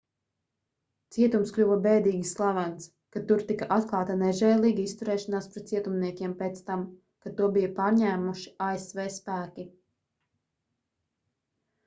[1.15, 6.85] cietums kļuva bēdīgi slavens kad tur tika atklāta nežēlīga izturēšanās pret cietumniekiem pēc tam
[7.27, 9.67] kad to bija pārņēmuši asv spēki